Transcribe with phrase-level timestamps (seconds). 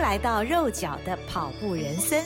[0.00, 2.24] 来到肉脚的跑步人生。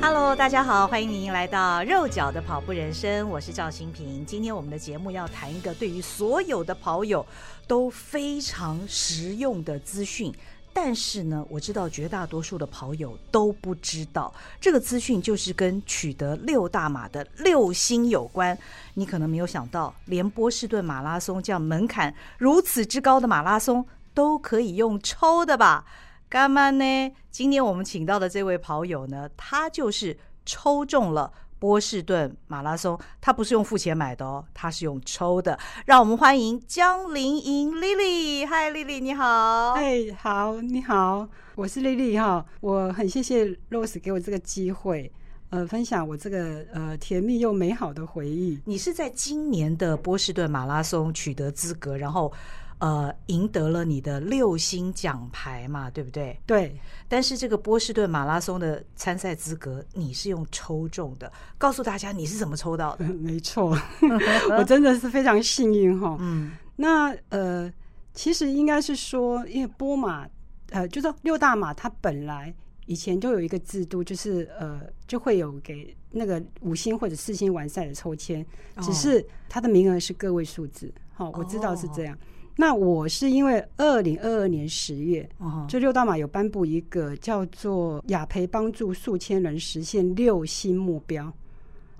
[0.00, 4.24] Hello，大家好，欢迎您来到肉脚的跑步人生，我是赵新平。
[4.24, 7.26] 今天我们的节目要谈一个对于所有的跑友
[7.66, 10.32] 都非常实用的资讯。
[10.72, 18.56] 但是呢，我知道绝大多数的跑友都不知道这个资讯，就是跟取得六大马的六星有关。
[18.94, 23.84] 你可能没有想到，连波士顿马拉松这样门槛如此之高的马拉松
[24.14, 25.84] 都可以用抽的吧？
[26.28, 27.12] 干嘛呢？
[27.30, 31.32] 今天我们请到的这位跑友呢，他就是抽中了。
[31.58, 35.58] 波士顿马拉松，他不是用付钱买的哦，他是用抽的。
[35.84, 38.46] 让我们欢迎江玲莹 Lily。
[38.46, 39.72] 嗨，Lily，你好。
[39.72, 42.42] 哎，好，你好，我是 Lily 哈。
[42.62, 45.12] 我很谢谢 Rose 给我这个机会，
[45.50, 48.58] 呃，分享我这个呃甜蜜又美好的回忆。
[48.64, 52.32] 你是在今年的波士顿马拉松取得资格，然后。
[52.80, 56.40] 呃，赢得了你的六星奖牌嘛，对不对？
[56.46, 56.74] 对。
[57.06, 61.30] 但是这个波士顿马拉松的参赛资格，你是用抽中的。
[61.58, 63.04] 告诉大家你是怎么抽到的？
[63.20, 63.76] 没错，
[64.56, 66.16] 我真的是非常幸运哈。
[66.20, 66.52] 嗯。
[66.76, 67.70] 那呃，
[68.14, 70.26] 其实应该是说，因为波马
[70.70, 72.54] 呃，就是六大马，它本来
[72.86, 78.46] 以前就有一个制度，就是呃，就会有给那个五星或者四星完赛的抽签，
[78.80, 80.90] 只是它的名额是个位数字。
[81.12, 82.14] 好、哦，我知道是这样。
[82.14, 82.18] 哦
[82.60, 85.26] 那我是因为二零二二年十月，
[85.66, 91.32] 这六大马有颁布一个叫做雅培帮助数千人实现六星目标。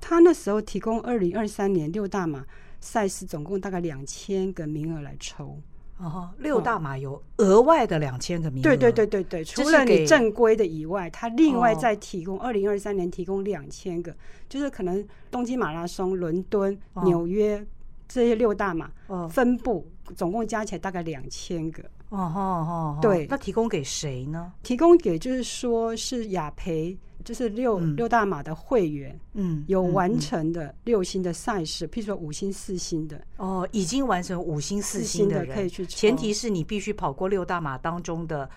[0.02, 2.44] 他那时候提供二零二三年六大马
[2.78, 5.58] 赛事总共大概两千个名额来抽。
[5.96, 8.62] 哦，六大马有额外的两千个名额。
[8.62, 14.14] 对对对对对，除了你正规的以外，他另外再提供二零二三年提供两千个，
[14.46, 17.66] 就是可能东京马拉松、伦敦、纽约。
[18.12, 18.90] 这些六大马
[19.28, 21.82] 分布总共加起来大概两千个。
[22.10, 24.52] 哦哦哦，对，那提供给谁呢？
[24.62, 33.20] 提供给就是说是雅培，就是六、嗯、六大马的会员，嗯，有完成的六星的赛事，譬如说五星、四星的。
[33.36, 38.48] 哦，已经完成五星、四星的人可以去，前提是你必须跑过六大马当中的。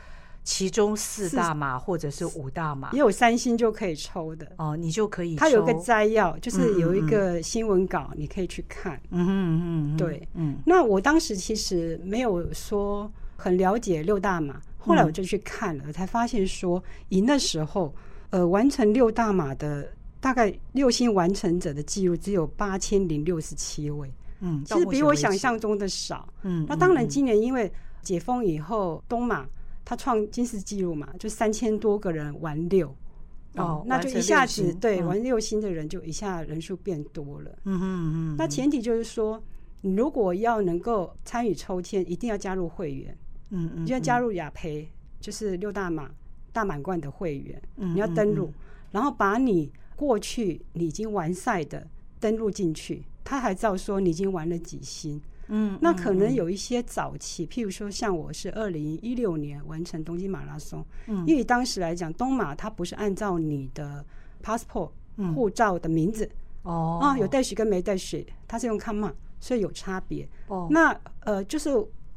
[0.43, 5.39] 其中四大码或者是五大码，也有三星就可以抽的哦，你就可以抽。
[5.39, 9.01] 它有一个摘要，就是有一个新闻稿，你可以去看。
[9.11, 10.57] 嗯嗯嗯，对，嗯。
[10.65, 17.95] 那我当时其实没有说很了解六大码，后来我就去看了，才发现说，以那时候
[18.29, 19.89] 呃完成六大码的
[20.19, 24.11] 大概六星完成者的记录只有八千零六十七位，
[24.41, 26.27] 嗯，其实比我想象中的少。
[26.41, 27.71] 嗯，那当然今年因为
[28.01, 29.45] 解封以后，东马。
[29.85, 32.87] 他创金氏纪录嘛，就三千多个人玩六，
[33.55, 37.51] 哦，嗯、那就一下子对、嗯、玩六星的人就一下人数变多了。
[37.65, 38.35] 嗯嗯嗯。
[38.37, 39.43] 那前提就是说，
[39.81, 43.17] 你如果要能够参与抽签，一定要加入会员。
[43.49, 43.83] 嗯嗯。
[43.83, 44.87] 你就要加入雅培，
[45.19, 46.09] 就是六大马
[46.51, 47.61] 大满贯的会员。
[47.77, 47.93] 嗯。
[47.93, 48.53] 你要登录，
[48.91, 51.85] 然后把你过去你已经完赛的
[52.19, 55.21] 登录进去，他还知道说你已经玩了几星。
[55.55, 64.03] 嗯，那可能有一些早期，譬如说像我是二零一六年完成东京马拉松，嗯，因为当时来讲，东马它不是按照你的
[64.43, 64.89] passport
[65.35, 66.27] 护照的名字
[66.63, 66.97] 哦。
[66.99, 70.27] 啊，有 dash 跟没 dash，它是用 comma，所以有差别。
[70.47, 70.67] 哦。
[70.71, 71.69] 那呃，就是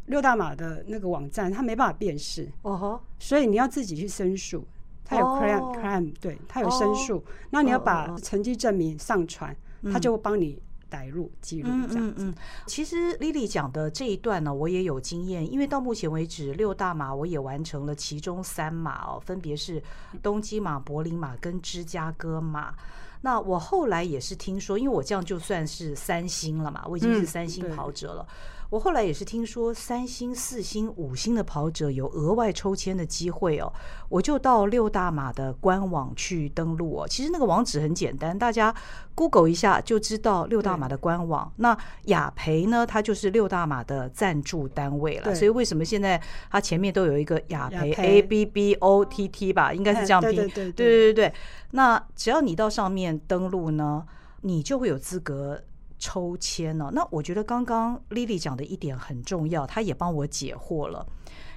[0.06, 2.50] 六大马的那个网站，它没办法辨识。
[2.62, 4.66] 哦，所以你要自己去申诉，
[5.04, 9.54] 它有 cram cram 对，它有申诉，那你要把成绩证明上传，
[9.92, 10.58] 它就会帮你。
[10.88, 11.98] 带入记录这样子。
[11.98, 12.34] 嗯嗯嗯，
[12.66, 19.82] 其实 Lily 讲的这一段呢，我也有经验，因为到目前为止六大马我也完成了其中三马哦，分别是
[20.22, 22.74] 东京马、柏林马跟芝加哥马。
[23.22, 28.26] 那我后来也是听说，因为我这样就算是三星了嘛，我已经是三星跑者了。
[28.28, 28.34] 嗯
[28.70, 33.72] 我后来也是听说三星、四星、五星的跑者有额外抽签的机会哦，
[34.08, 37.08] 我就到六大马的官网去登录哦。
[37.08, 38.74] 其实那个网址很简单，大家
[39.14, 41.52] Google 一下就知道六大马的官网。
[41.56, 46.20] 那雅培呢，它就是六大马的赞助单位了，所以为什么现在
[46.50, 49.72] 它前面都有一个雅培 A B B O T T 吧？
[49.72, 50.34] 应该是这样拼。
[50.34, 51.34] 对对对对对对。
[51.70, 54.04] 那只要你到上面登录呢，
[54.42, 55.62] 你就会有资格。
[55.98, 56.90] 抽签呢？
[56.92, 61.06] 那我觉得刚刚 Lily 讲的一点很重要，她也帮我解惑了。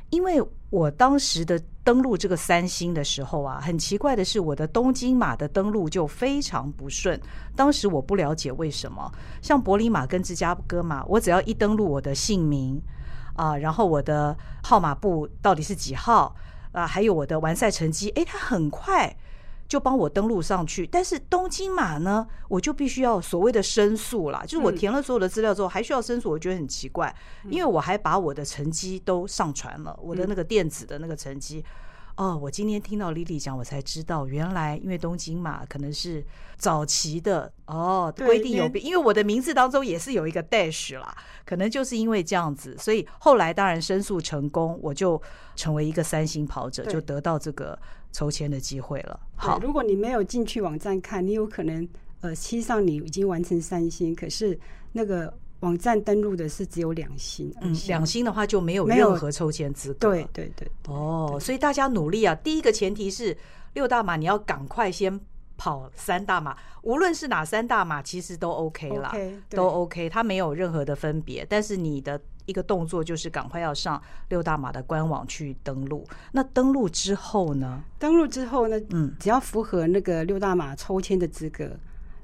[0.09, 0.41] 因为
[0.71, 7.19] 我当时的登录这个三星的时候啊，很奇怪的是，我的东京马的登录就非常不顺。
[7.55, 12.81] 当时我不了解为什么，像柏林马跟芝加哥马，我只要一登录我的姓名
[13.35, 16.35] 啊，然后我的号码布到底是几号
[16.71, 19.15] 啊，还有我的完赛成绩，诶，它很快
[19.69, 20.85] 就帮我登录上去。
[20.85, 27.15] 但是东京马呢，我就必须要所谓的申诉啦，就是我填了所有的资料之后，还需要申诉，我觉得很奇怪，
[27.49, 31.63] 因为我还把我的成绩都上传了，我的那个电子的那个成绩。
[32.15, 36.21] 哦，我今天听到 Lily 讲，我才知道原来因为东京马可能是
[36.57, 45.21] 早期的哦规定有变，因为我的名字当中也是有一个 dash 啦，可能就是因为这样子，所以后来当然申诉成功，我就
[45.55, 47.79] 成为一个三星跑者，就得到这个
[48.11, 49.19] 抽签的机会了。
[49.35, 51.87] 好，如果你没有进去网站看，你有可能
[52.21, 54.59] 呃，实际上你已经完成三星，可是
[54.91, 55.33] 那个。
[55.61, 60.09] 网站登录的是只有两星，嗯，两星的话就没有任何抽签资格。
[60.09, 62.33] 对对对，哦，所以大家努力啊！
[62.35, 63.37] 第一个前提是
[63.73, 65.19] 六大马，你要赶快先
[65.57, 71.45] 跑三大马，无论是哪三大马，其实都 OK 了，okay, 都 OK，它没有任何的分别。
[71.49, 72.17] 但是你的
[72.49, 76.03] 一个动作就是赶快要上六大马的官网去登录。
[76.31, 77.81] 那登录之后呢？
[77.99, 78.81] 登录之后呢？
[78.89, 81.69] 嗯，只要符合那个六大马抽签的资格，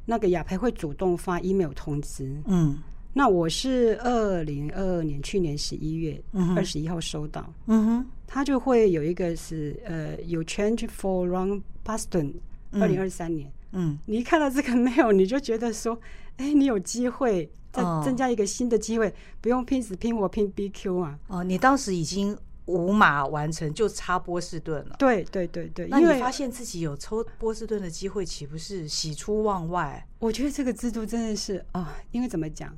[0.06, 2.36] 那个亚培会主动发 email 通知。
[2.46, 2.78] 嗯。
[3.18, 6.22] 那我是二零二二年去年十一月
[6.54, 12.34] 二十一号收到，嗯哼，他就会有一个是呃有 change for Run Boston
[12.74, 16.00] 二零二三年，嗯，你一看到这个 mail 你就觉得说，
[16.38, 30.08] 哎，你有机会再增加一个新的机会，不用拼死拼活拼 BQ 啊，哦，你当时已经五马完成就差波士顿了，对对对对，那你发现自己有抽波士顿的机会，岂不是喜出望外？
[30.20, 32.76] 我觉得这个制度真的是啊，因为怎么讲？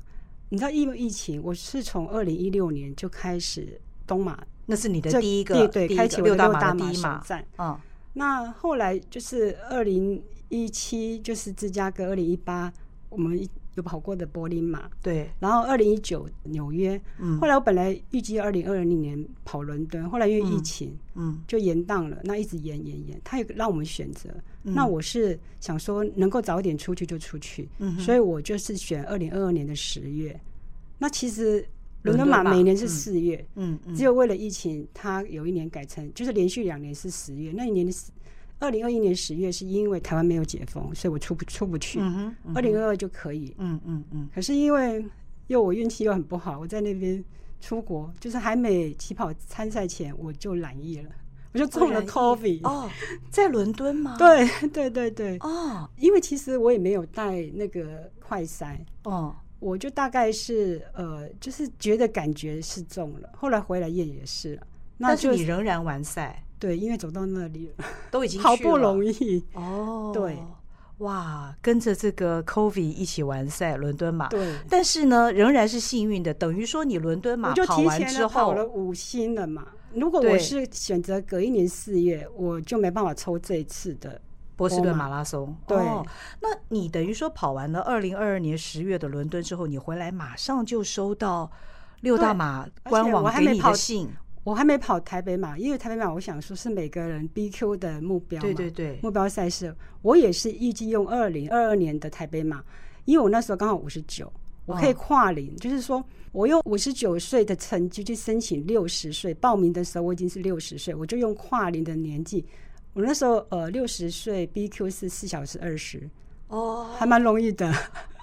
[0.50, 7.44] 你知道因为疫情，我是从二零一六年就开始东马，那是你的第一个对，对，开启我的六大马首站。
[7.58, 7.78] 嗯，
[8.14, 12.72] 那后来就是二零一七就是芝加哥，二零一八
[13.08, 13.38] 我们
[13.74, 24.30] 有跑过的柏林马，对，然后二零一九纽约，嗯，后来我本来预计二零二零年跑伦敦，后来因为疫情，嗯，就延档了，那一直延延延，他也让我们选择。
[24.62, 30.38] 那我是想说，能够早点出去就出去，嗯，所以我就是选二零二二年的十月。
[30.98, 31.64] 那其实
[32.02, 37.52] 伦敦马每年是四月，嗯，只有为了疫情，它有一年改成就是连续两年是十月。
[37.54, 37.92] 那一年的
[38.58, 42.00] 二零二一年十月是因为台湾没有解封，所以我出不出不去。
[42.54, 44.28] 二零二二就可以，嗯嗯嗯。
[44.34, 45.04] 可是因为
[45.46, 47.24] 又我运气又很不好，我在那边
[47.60, 51.10] 出国，就是还没起跑参赛前我就染疫了。
[51.54, 52.90] 我就中了 COVID 哦，
[53.30, 54.16] 在伦敦吗？
[54.20, 64.66] 对对对对哦，因为其实我也没有带那个快筛哦，我就大概是呃，就是觉得感觉是中了，后来回来验也是了。
[64.98, 66.44] 那就是你仍然完赛？
[66.58, 67.72] 对，因为走到那里，
[68.10, 70.10] 都已经好不容易哦。
[70.12, 70.38] 对，
[70.98, 79.66] 哇，跟着这个 COVID 一起完赛伦敦马，对，但是呢，仍然是幸运的，等于说你伦敦马跑完之后跑了五星了嘛。
[79.94, 84.20] 如果我是选择隔一年四月，我就没办法抽这一次的
[84.54, 85.56] 波士顿马拉松。
[85.66, 86.04] 对，哦，
[86.42, 91.50] 那你等于说跑完了二零二二年十月的伦敦之后，你回来马上就收到
[92.00, 94.10] 六大马官网给你的信。
[94.48, 99.74] 我还没跑台北马，因为台北马我想说是每个人 BQ 的目标嘛，对对对，目标赛事。
[100.00, 102.64] 我也是预计用二零二二年的台北马，
[103.04, 104.32] 因为我那时候刚好五十九，
[104.64, 106.02] 我可以跨龄，哦，就是说。
[106.32, 112.44] 我用五十九岁的成绩去申请六十岁，报名的时候我已经是六十岁，我就用跨龄的年纪。
[112.92, 116.08] 我那时候呃六十岁，BQ 是四小时二十，
[116.48, 117.72] 哦，还蛮容易的，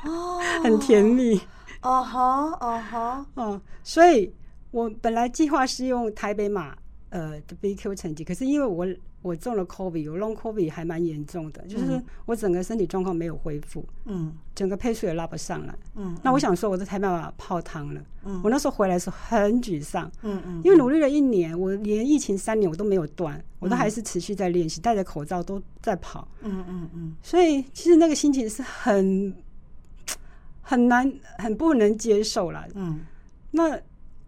[0.06, 1.36] 哦， 很甜蜜，
[1.82, 4.32] 哦哈，哦哈，哦，所以
[4.76, 6.76] 我本来计划是用台北马
[7.10, 8.86] 呃的 BQ 成绩，可是因为我。
[9.26, 29.34] 我中了 COVID，我 Long COVID 还蛮严重的，就是我整个身体状况没有恢复，嗯，整个配速也拉不上来，嗯，那我想说我在台北马泡汤了，嗯，我那时候回来的时候很沮丧，嗯嗯，因为努力了一年，我连疫情三年我都没有断，我都还是持续在练习，戴着口罩都在跑，嗯嗯嗯，所以其实那个心情是很
[30.62, 33.00] 很难、很不能接受啦，嗯，
[33.50, 33.76] 那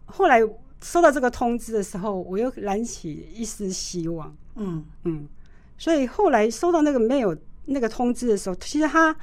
[0.08, 0.40] 后来
[0.82, 4.36] 收到这个通知的时候，我又燃起一丝希望。
[4.56, 4.84] 嗯。
[5.04, 5.28] 嗯，
[5.76, 7.36] 所以后来收到那个 mail
[7.66, 9.14] 那个通知的时候，其实他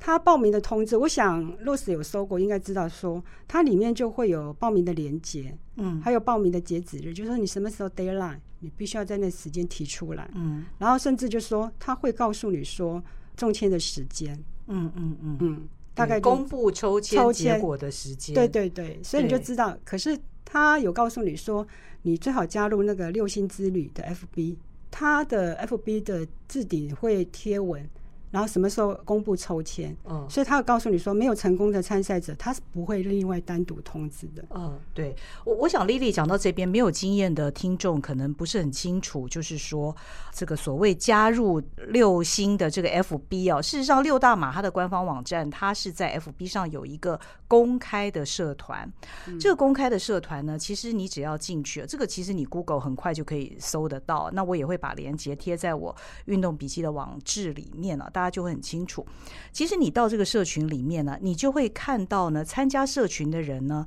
[0.00, 13.00] 他报名的通知，我想 Rose 有收过，应该知道说它里面就会有报名的链接，嗯，还有报名的截止日，就是说你什么时候 deadline，你必须要在那时间提出来，嗯，然后甚至就说他会告诉你说
[13.36, 14.36] 中签的时间，
[14.66, 15.36] 嗯嗯嗯。
[15.40, 21.66] 嗯，大概公布抽签结果的时间，对对对，所以你就知道，可是他有告诉你说，
[22.02, 24.56] 你最好加入那个六星之旅的 FB。
[24.94, 27.88] 他的 FB 的置顶会贴文，
[28.32, 29.96] 然后什么时候公布抽签？
[30.04, 34.42] 嗯，所以他会告诉你说，没有成功的参赛者，他是不会另外单独通知的。
[34.54, 39.94] 嗯，对我，我想 Lily 讲到这边，没有经验的听众可能不是很清楚，就是说
[40.32, 48.90] 这个所谓加入六星的这个 FB 啊，事实上六大马它的官方网站，它是在 FB 上有一个公开的社团。
[49.26, 54.30] 嗯、这个公开的社团呢，其实你只要进去，这个其实你 Google 很快就可以搜得到。
[54.32, 59.04] 那我也会把链接贴在我运动笔记的网志里面了，大大家就会很清楚。
[59.50, 63.84] 其实你到这个社群里面呢，你就会看到呢，参加社群的人呢，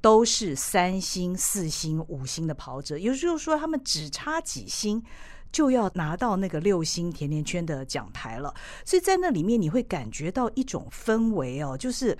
[0.00, 5.02] 都是三星、四星、五星的跑者，也就是说，他们只差几星
[5.50, 8.54] 就要拿到那个六星甜甜圈的奖牌了。
[8.84, 12.16] 所以在那里面，你会感觉到一种氛围哦，就是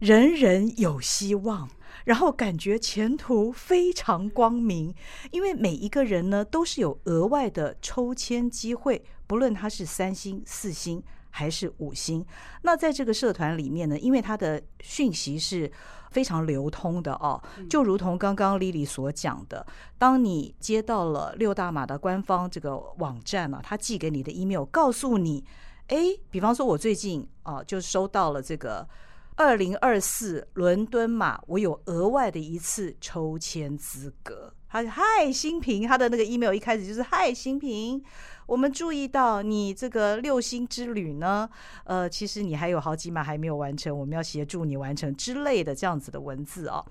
[0.00, 1.68] 人人有希望。
[2.06, 4.94] 然后感觉前途非常光明，
[5.32, 12.24] 因为每一个人呢都是有额外的抽签机会，不论他是三星、四星还是五星。
[12.62, 15.68] 那在这个社团里面呢，因为他的讯息是
[16.12, 19.66] 非常流通的哦，就如同刚刚 Lily 所讲的，
[19.98, 25.44] 当你接到了六大马的官方这个网站啊，他寄给你的 email 告诉你，
[25.88, 25.96] 哎，
[26.30, 28.88] 比方说我最近啊就收到了这个。
[29.36, 34.50] 二零二四伦敦马，我有额外的一次抽签资格。
[34.68, 38.02] 他嗨，新平，他的那个 email 一开始就是嗨，新平，
[38.46, 41.48] 我们注意到你这个六星之旅呢，
[41.84, 46.82] 呃，其实你还有好几马还没有完成，我们要协助你完成之类的这样子的文字啊。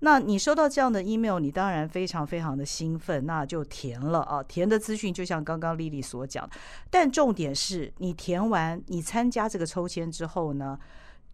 [0.00, 4.42] 那你收到这样的 email，你当然非常非常的兴奋，那就填了啊。
[4.42, 6.48] 填的资讯就像刚刚丽丽所讲，
[6.90, 10.78] 但重点是你填完，你参加这个抽签之后呢，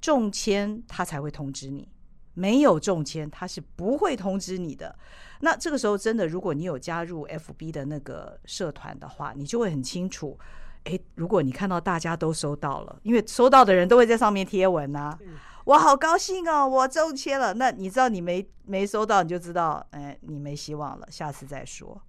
[0.01, 1.89] 中签他才会通知你，
[2.35, 4.97] 没有中签他是不会通知你的。
[5.41, 10.39] 那这个时候真的，如果你有加入 FB 的那个社团的话，你就会很清楚。
[10.85, 15.19] 诶，如果你看到大家都收到了，因为收到的人都会在上面贴文啊，
[15.65, 17.53] 我好高兴哦，我中签了。
[17.55, 22.01] 那你知道你没没收到，你就知道，哎，你没希望了，下次再说。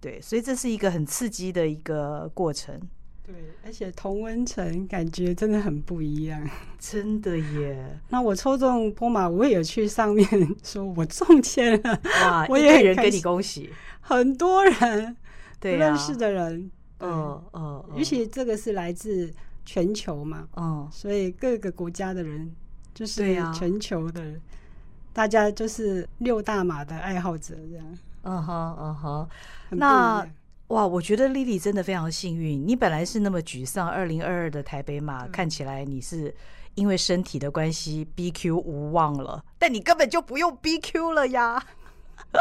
[0.00, 2.80] 对，所以这是一个很刺激的一个过程。
[3.28, 6.42] 对，而且同温层感觉真的很不一样，
[6.80, 8.00] 真的耶。
[8.08, 10.26] 那我抽中波马，我也有去上面
[10.64, 13.68] 说我中签了，哇， 我也有人跟你恭喜，
[14.00, 15.14] 很多人，
[15.60, 16.70] 对、认识的人，
[17.00, 19.30] 嗯嗯，尤其这个是来自
[19.66, 22.50] 全球嘛，嗯，所以各个国家的人
[22.94, 24.40] 就是全球的，
[25.12, 29.28] 大家就是六大马的爱好者这样，嗯哼嗯哼，
[29.72, 30.26] 那。
[30.68, 32.66] 哇，我觉得 Lily 真的非常幸运。
[32.66, 36.34] 你本来是那么沮丧，二零二二的台北马看起来你是
[36.74, 41.62] 因为身体的关系 BQ 无望了，但你根本就不用 BQ 了呀，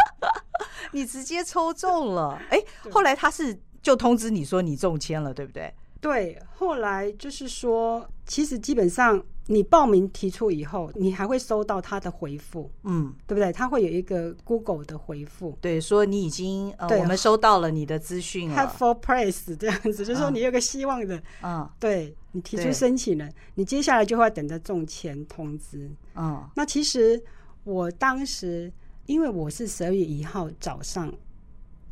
[0.92, 2.38] 你直接抽中了。
[2.50, 5.74] 哎，后来他是就通知你说你中签了，对不对？
[6.02, 9.24] 对，后来就是说，其实基本上。
[9.50, 13.52] 你报名提出以后，你还会收到他的回复，嗯，对不对？
[13.54, 27.24] 他会有一个 Google 的回复，对，说你已经呃，我们收到了你的资讯了，Have for praise 这样子，就是说你有个希望的，嗯，对，你提出申请了，你接下来就会等着中签通知，嗯，那其实
[27.64, 28.70] 我当时
[29.06, 31.10] 因为我是十二月一号早上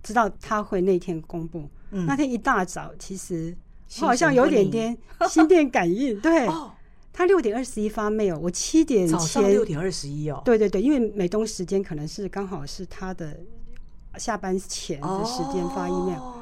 [0.03, 3.55] 知道他会那天公布，嗯，那天一大早其实
[4.01, 4.97] 我好像有点点
[5.29, 6.45] 心电感应，对。
[7.17, 9.17] 他六点二十一发 mail，我七点前。
[9.17, 10.41] 早上六点二十一哦。
[10.43, 13.39] 对对对，因为美东时间可能是刚好是他的
[14.17, 16.19] 下班前的时间发 email。
[16.19, 16.35] Oh.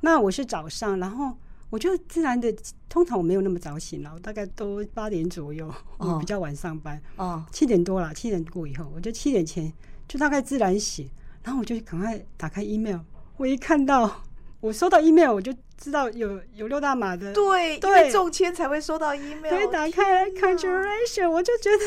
[0.00, 1.32] 那我是早上，然后
[1.70, 2.54] 我就自然的，
[2.90, 7.00] 通常我没有那么早醒了，我大概都八点左右，我比较晚上班。
[7.16, 7.42] 哦。
[7.50, 9.72] 七点多了，七点过以后，我就七点前
[10.06, 11.08] 就大概自然醒，
[11.42, 12.98] 然后我就赶快打开 email，
[13.38, 14.24] 我一看到。
[14.60, 19.48] 我收到 email，我就知道有有六大码的，对，对，因为中签才会收到 email。
[19.48, 21.84] 所以打开 congratulation，我就觉得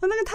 [0.00, 0.34] 我那个太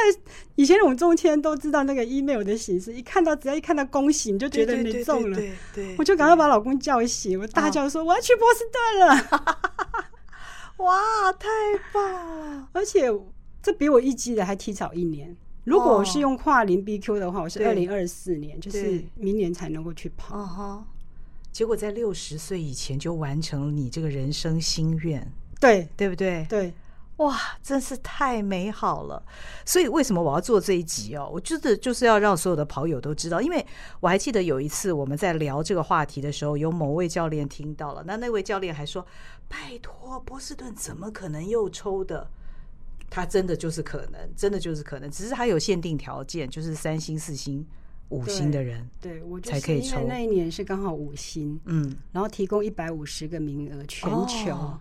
[0.56, 5.38] 以前我们中签都知道那个 email 的形式，一看到只要一看到恭喜，你就觉得你中了，
[5.76, 9.16] 对，我就赶快把老公叫醒，我大叫说我要去波士顿了，
[10.86, 11.48] 哇，太
[11.92, 12.70] 棒了！
[12.72, 13.12] 而且
[13.62, 15.36] 这比我预计的还提早一年。
[15.66, 20.86] 如果我是用跨龄 BQ 的话，我是二零二四年，就是明年才能够去跑。
[21.54, 25.32] 结果在六十岁以前就完成了你这个人生心愿，
[25.62, 26.46] 对对不对？
[26.50, 26.74] 对，
[27.18, 29.24] 哇，真是太美好了！
[29.64, 31.30] 所以为什么我要做这一集哦？
[31.32, 33.64] 我觉得就是要让所有的跑友都知道，因为
[34.00, 39.06] 我还记得有一次我们在聊这个话题的时候，有某位教练听到了，那那位教练还说
[39.48, 42.28] ：“拜托，波士顿怎么可能又抽的？
[43.12, 47.64] 他真的就是可能，真的就是可能，只是他有限定条件，就是三星、四星。”
[48.10, 50.00] 五星的人，对，对我才可以抽。
[50.00, 54.52] 因为那一年是刚好五星，嗯，然后提供一百五十个名额，全球。
[54.52, 54.80] 哦，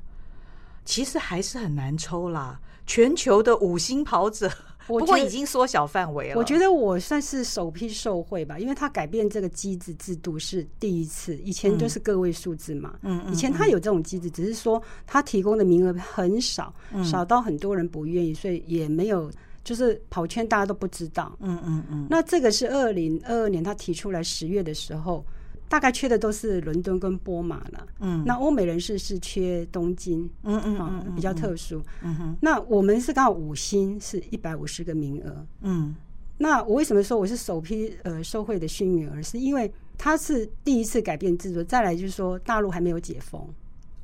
[0.85, 2.61] 其实还是很难抽啦。
[2.85, 4.51] 全球的五星跑者，
[4.89, 6.37] 不过已经缩小范围了。
[6.37, 12.99] 我觉得我算是首批受惠吧，因为他改变这个机制制度是第一次，以前都是个位数字嘛。
[13.03, 16.75] 嗯，以前他有这种机制，只是说他提供的名额很少，
[17.05, 19.31] 少到很多人不愿意，所以也没有，
[19.65, 21.37] 就是跑圈大家都不知道。
[21.41, 22.07] 嗯嗯嗯。
[22.09, 25.25] 那这个是二零二二年他提出来十月的时候。
[25.69, 35.95] 大概缺的都是伦敦跟波马了，嗯，那欧美人士是缺东京，嗯嗯，嗯，比较特殊，嗯哼，那我们是刚好五星是一百五十个名额，嗯，
[36.37, 39.23] 那我为什么说我是首批呃受惠的幸运儿？
[39.23, 43.43] 是因为他是第一次改变制度，再来就是说大陆还没有解封，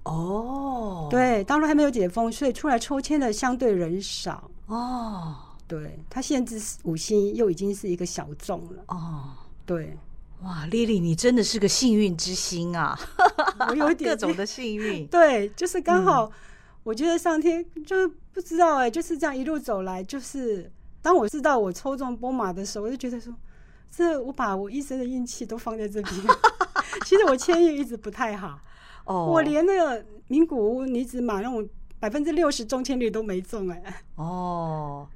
[0.05, 5.37] 哦，对，大陆还没有解封，所以出来抽签的相对人少，哦，
[5.69, 9.35] 对，他限制五星又已经是一个小众了，哦，
[9.65, 9.97] 对。
[10.43, 12.97] 哇，Lily，你真的是个幸运之星啊！
[13.69, 16.31] 我有一 点各种的幸运， 对，就是刚好，
[16.85, 20.71] 我觉得上天就是不知道哎、欸，就是这样一路走来，就是
[21.03, 23.35] 当我知道我抽中波马的时候，我就觉得说，
[23.91, 26.15] 这我把我一生的运气都放在这边。
[27.05, 28.61] 其实我签运一直不太好，
[29.07, 33.95] 哦，我连那个名古屋女子马那种百分之六十中签率都没中哎、欸。
[34.15, 35.09] 哦。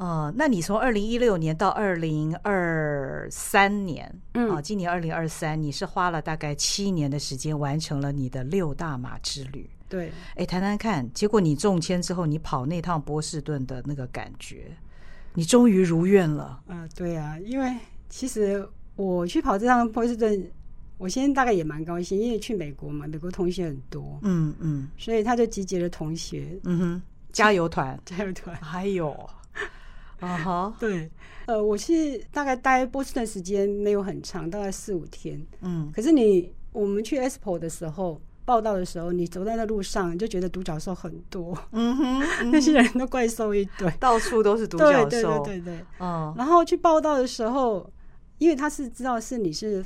[0.00, 9.68] 呃，那你从二零一六年到二零二三年，嗯，啊，今年二零二三，你是花了大概七年的时间完成了你的六大马之旅。
[9.90, 14.74] 对，哎，谈谈看，结果你中签之后，你跑那趟波士顿的那个感觉，
[15.34, 16.44] 你终于如愿了。
[16.66, 17.76] 啊、呃，对啊，因为
[18.08, 18.66] 其实
[18.96, 20.50] 我去跑这趟波士顿，
[20.96, 27.02] 我现在大概也蛮高兴，因为去美国嘛，美国同学很多，嗯嗯，所以他就集结了同学，嗯哼，
[27.32, 29.14] 加油团，加油团，还有。
[30.20, 31.10] 啊哈， 对，
[31.46, 35.44] 呃，我是大概待波士顿时间没有很长，大概四五天。
[35.62, 45.84] 嗯，可是你我们去 Expo 的时候报道的时候，你走在那路上就觉得独角兽很多，嗯 哼，那些人都怪兽一堆，到处都是独角兽，对对对对对。
[45.98, 47.90] 嗯，然后去报道的时候，
[48.38, 49.84] 因为他是知道是你是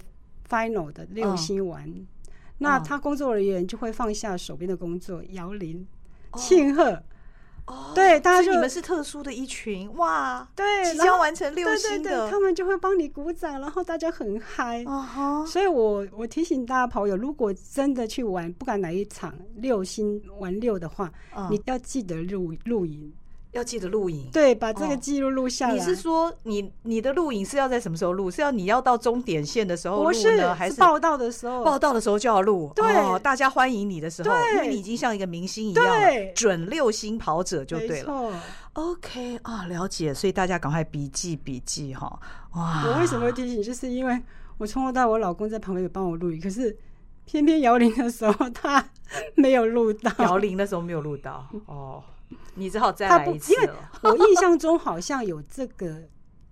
[0.48, 2.06] Final 的六星丸，嗯、
[2.58, 5.86] 那他工作人员就会放下手边的工作，摇铃
[6.36, 7.02] 庆贺。
[7.66, 14.84] 哦，对，大家就你们是特殊的一群哇，对，即将完成六星的，对对对，他们就会帮你鼓掌，然后大家很嗨。
[14.84, 21.10] 哦哈，所以我我提醒大家朋友，如果真的去玩，不管哪一场六星玩六的话，
[21.50, 23.12] 你要记得录录影。
[23.54, 25.74] 要记得录影，对，把这个记录录下来。
[25.74, 28.28] 你是说你你的录影是要在什么时候录？
[28.30, 31.62] 是要你要到终点线的时候录呢，还是报道的时候？
[31.62, 32.72] 报道的时候就要录。
[32.74, 32.84] 对，
[33.20, 35.84] 大家欢迎你的时候，因为你已经像一个明星一样，
[36.34, 38.32] 准六星跑者就对了。
[38.72, 40.12] OK 啊，了解。
[40.12, 42.20] 所以大家赶快笔记笔记哈。
[42.54, 43.62] 哇，我为什么会提醒？
[43.62, 44.20] 就是因为
[44.58, 46.76] 我从头到我老公在旁边有帮我录影，可是
[47.24, 48.84] 偏偏摇铃的时候他
[49.36, 52.02] 没有录到，摇铃的时候没有录到哦。
[52.54, 53.52] 你只好再来一次。
[53.52, 53.70] 因为
[54.02, 56.02] 我印象中好像有这个，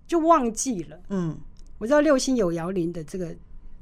[0.07, 0.99] 就忘记了。
[1.09, 1.37] 嗯，
[1.77, 3.35] 我知道六星有摇铃的这个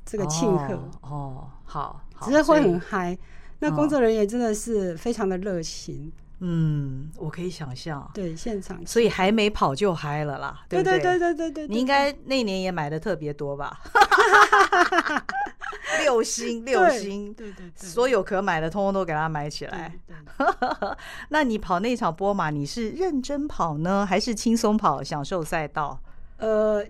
[0.06, 0.90] 这个庆贺。
[1.02, 3.18] 哦，好，只是会很嗨。
[3.60, 6.12] 那工作人员真的是非常的热情。
[6.40, 8.10] 嗯，我可以想象。
[8.14, 8.84] 对，现场。
[8.86, 11.00] 所以还没跑就嗨了啦，对对？
[11.00, 11.68] 对对对对对。
[11.68, 13.80] 你应该那年也买的特别多吧？
[16.00, 19.94] 六星， 六星，对对，所有可买的，通通都给他买起来。
[21.30, 26.00] 那你跑那场波马，你是认真跑呢，还是轻松跑，享受赛道？
[26.38, 26.84] 呃，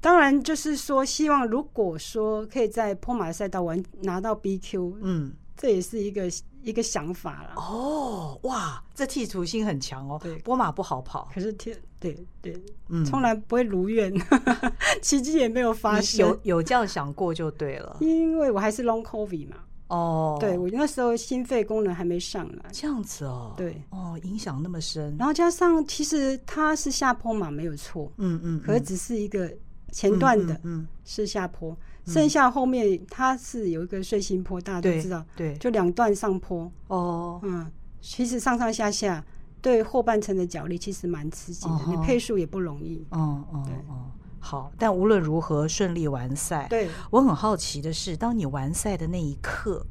[0.00, 6.30] 当然就是说，希望如果说可以在波马的赛道玩拿到 BQ，嗯，这也是一个
[6.62, 7.52] 一个想法了。
[7.56, 10.18] 哦，哇，这剔除心很强哦。
[10.20, 12.54] 对，波马不好跑，可是天，对对，
[12.88, 14.12] 嗯，从来不会如愿，
[15.00, 16.20] 奇迹也没有发生。
[16.20, 19.56] 有有这样想过就对了，因为我还是 Long COVID 嘛。
[19.88, 23.54] 哦，对，我那时候心肺功能还没上来，这样子哦。
[23.56, 25.16] 对，哦，影响那么深。
[25.16, 28.10] 然后加上其实它是下坡嘛，没有错。
[28.16, 29.48] 嗯嗯，可是只是一个
[29.92, 35.24] 前段的，嗯，是下坡，剩下后面它是有一个碎心坡，大家都知道。
[35.36, 36.68] 对，就两段上坡。
[36.88, 39.24] 哦，嗯，其实上上下下
[39.66, 43.04] 对后半程的脚力其实蛮刺激的，你配速也不容易。
[43.10, 44.12] 哦哦哦。
[44.38, 46.68] 好，但无论如何顺利完赛。
[46.70, 49.84] 对，我很好奇的是，当你完赛的那一刻，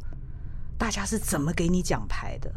[0.78, 2.50] 大家是怎么给你奖牌的？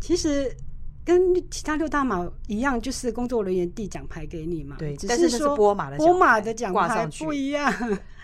[0.00, 0.56] 其实
[1.04, 4.76] 跟其他六大马一样，就是工作人员递奖牌给你嘛。
[4.78, 7.72] 对，只是说波马的波马的奖牌不一样。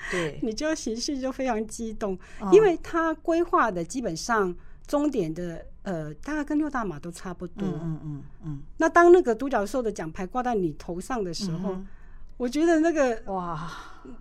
[0.08, 4.54] 对， 你就情绪就非常激动，嗯、因为他规划的基本上
[4.86, 7.66] 终点的呃，大概跟六大马都差不多。
[7.68, 8.62] 嗯嗯嗯，嗯。
[8.76, 11.72] 那当那个独角兽的奖牌挂在你头上的时候。
[11.72, 11.86] 嗯
[12.38, 13.70] 我觉得那个哇，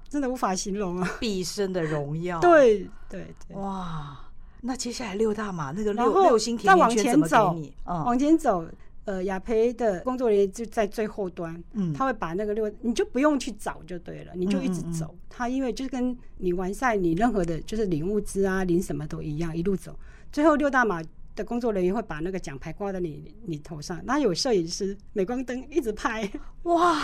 [0.07, 1.09] 真的无法形容啊！
[1.19, 4.15] 毕生的荣耀，对对对，哇！
[4.59, 7.73] 那接下来六大马那个六六星甜甜圈怎么给你？
[7.85, 8.63] 嗯，往前走。
[9.05, 15.05] 呃，雅培的工作人员就在最后端，嗯，他会把那个六，你就不用去找就对了，你就一直走。
[15.05, 19.97] 嗯嗯嗯，他因为就是跟你完赛，你任何的就是领物资啊，领什么都一样，一路走。
[20.31, 21.01] 最后六大马
[21.35, 26.29] 的工作人员会把那个奖牌挂在你你头上，那有摄影师、镁光灯一直拍，
[26.63, 26.99] 哇，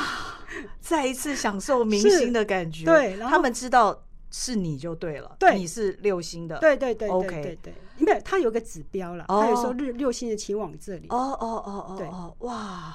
[0.79, 2.85] 再一次享受明星的感觉。
[2.85, 4.03] 对，然后他们知道。
[4.29, 12.93] 是你就对了，对，你是六星的，对对对对对对，没有，他有个指标了，他有说日六星的请往这里，哦哦哦哦，对，哇，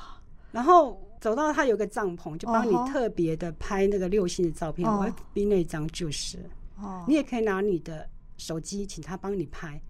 [0.51, 6.39] 然后走到他有个帐篷，就帮你特别的拍那个六星的照片，我会逼那张就是，
[6.79, 9.81] 哦，你也可以拿你的手机请他帮你拍，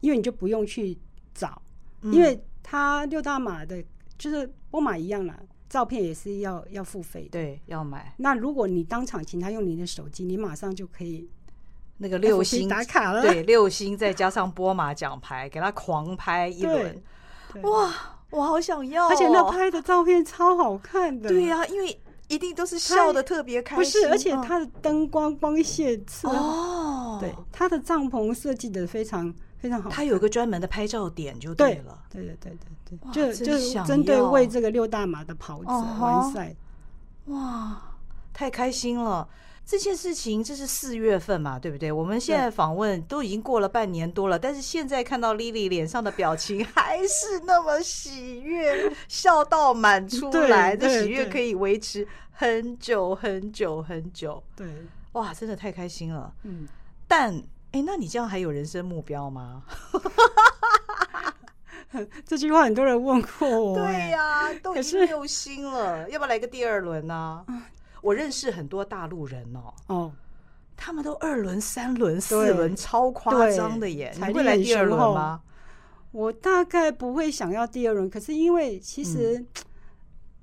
[0.00, 0.96] 因为你就不用去
[1.34, 1.60] 找，
[2.02, 3.82] 因为他六大码的
[4.18, 5.34] 就是波马一样了。
[5.68, 8.14] 照片也是要要付费的，对，要买。
[8.18, 11.28] 那如果你当场请他用你的手机，你马上就可以
[11.98, 13.20] 那个六星打卡了。
[13.20, 17.02] 对，六星再加上波马奖牌，给他狂拍一轮。
[17.62, 17.92] 哇，
[18.30, 19.08] 我好想要！
[19.08, 21.28] 而且那拍的照片超好看的。
[21.28, 24.02] 对呀，因为一定都是笑的特别开心。
[24.02, 26.75] 不是，而且它的灯光光线哦，
[27.20, 29.34] 对，他的帐篷设计的非常。
[29.58, 31.98] 非常好，他有个专门的拍照点就对了。
[32.10, 32.52] 对对对
[32.84, 36.54] 对对，就就针对为这个六大马的跑者完赛。
[37.24, 37.96] 哇，
[38.34, 39.26] 太开心了！
[39.64, 41.90] 这件事情这是四月份嘛，对不对？
[41.90, 54.40] 我们现在访问都已经过了半年多了，但是现在看到 Lily 脸上的表情还是那么喜悦，笑到满出来，这喜悦可以维持很久很久很久。
[54.54, 54.68] 对，
[55.12, 56.32] 哇，真的太开心了。
[56.44, 56.68] 嗯，
[57.08, 57.42] 但。
[57.72, 59.62] 哎，那你这样还有人生目标吗？
[62.24, 63.76] 这句话很多人问过我。
[63.76, 67.44] 对呀、啊，都已经六星了，要不要来个第二轮呢、啊？
[68.00, 70.12] 我认识很多大陆人哦，哦，
[70.74, 74.10] 他们都二轮、三轮、四轮，超夸张的耶！
[74.14, 75.42] 才会来第二轮吗？
[76.12, 79.44] 我大概不会想要第二轮，可是因为其实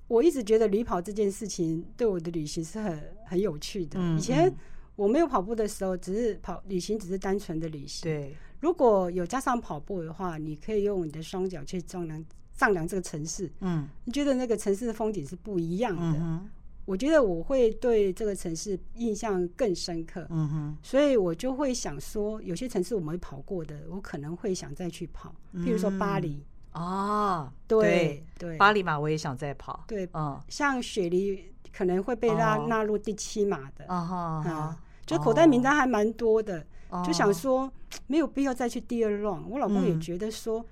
[0.08, 3.98] 我一直觉得旅跑这件事情对我的旅行是很很有趣的。
[4.00, 4.54] 嗯、以前。
[4.96, 8.04] 我没有跑步的时候，只是跑旅行，只是单纯的旅行。
[8.04, 12.24] 对，如果有加上跑步的话，你可以用你的双脚去丈量
[12.56, 13.52] 丈量这个城市。
[13.62, 16.02] 嗯，你觉得那个城市的风景是不一样的。
[16.02, 16.50] 嗯哼，
[16.86, 20.28] 我觉得我会对这个城市印象更深刻。
[20.30, 25.34] 嗯哼，所以我就会想说，有些城市我没跑过的，我可能会想再去跑。
[25.56, 26.46] 譬如说巴黎。
[26.74, 29.84] 哦，对对，巴黎马我也想再跑。
[29.88, 33.86] 对，嗯，像雪梨可能会被纳纳入第七马的。
[33.88, 34.80] 啊哈。
[35.06, 36.66] 就口袋名单还蛮多的，
[37.06, 37.72] 就想说
[38.08, 39.44] 没有必要再去第二 round。
[39.50, 40.66] 我老公也觉得说，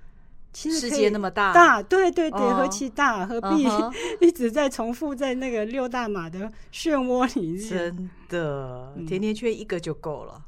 [0.52, 3.66] 其实世界那么大，大对对对，何其大，何必
[4.26, 7.68] 一直在重复在那个六大马的漩涡里面？
[7.68, 10.42] 真的，甜甜圈一个就够了。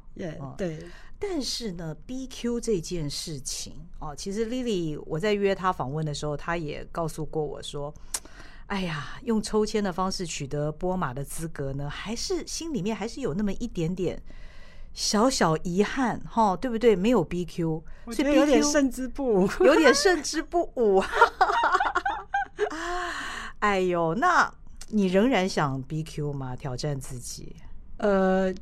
[0.56, 0.78] 对，
[1.18, 7.92] 但是呢，BQ 这件事情哦，其实 Lily 我在约她访问的时候，她也告诉过我说。
[8.66, 14.20] 哎呀，用抽签的方式取得波马的资格呢，还是心里面还是有那么一点点
[14.94, 16.96] 小小遗憾，哈，对不对？
[16.96, 21.04] 没有 BQ，所以有点胜之不武，有点胜之不武。
[23.58, 24.52] 哎呦，那
[24.88, 26.56] 你仍然想 BQ 吗？
[26.56, 27.54] 挑战自己？
[27.98, 28.52] 呃，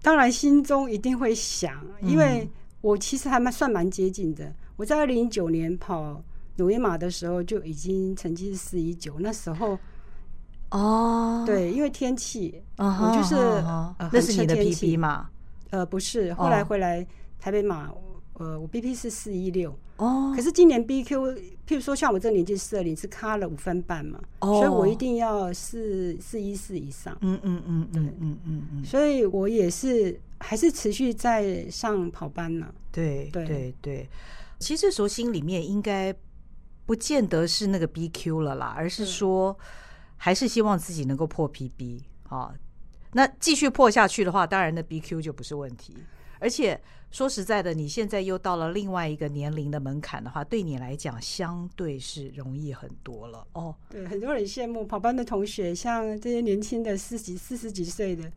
[0.00, 4.52] 当然心中一定会想，因为我其实还蛮算蛮接近的。
[4.76, 6.24] 我在二零一九年跑。
[6.56, 9.78] 纽约马的时候就已经成绩是四一九，那时候
[10.70, 13.34] 哦，对，因为天气，我就是
[14.12, 15.30] 那是你的 PB 嘛？
[15.70, 17.06] 呃，不是，后来回来
[17.38, 17.90] 台北马，
[18.34, 21.34] 呃，我 BP 是四一六哦，可是今年 BQ，
[21.66, 33.74] 譬如说像我这个年纪四二零是卡了五分半嘛，所以我一定要四四一四以上，嗯嗯嗯，对，嗯嗯嗯，所以我也是还是持续在上跑班呢，对对。
[33.80, 34.08] 对，
[34.58, 36.14] 其实这时候心里面应该。
[36.86, 39.58] 不见得是那个 BQ 了啦，而是说，
[40.16, 42.54] 还是希望自己能够破 PB 啊。
[43.12, 45.94] 那继续破下去的话，当然那 BQ 就不是问题，
[46.38, 46.80] 而且。
[47.12, 53.74] 说实在的，你现在又到了另外一个年龄的门槛的话，对你来讲相对是容易很多了哦。
[53.88, 58.30] 对，很多人羡慕跑班的同学，像这些年轻的四十四十几岁的，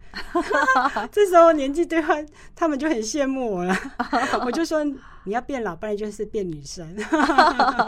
[1.11, 2.15] 这时候年纪对话，
[2.55, 3.75] 他们就很羡慕我了。
[4.45, 6.95] 我就说你要变老，不然就是变女生。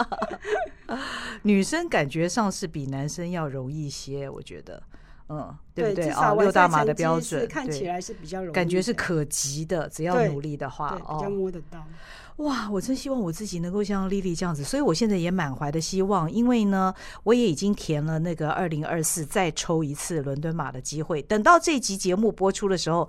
[1.44, 4.84] 女生感觉上是比男生要容易些，我觉得。
[5.32, 6.34] 嗯，对不对啊？
[6.34, 11.86] 六大码的标准看起来是比较容易，感觉是可及的，只要努力的话，比较摸得到。
[12.38, 21.22] 哇，我真希望我自己能够像 Lily 这样子，所以我现在也满怀的希望，因为呢，我也已经填了那个二零二四再抽一次伦敦马的机会。
[21.22, 23.08] 等到这集节目播出的时候，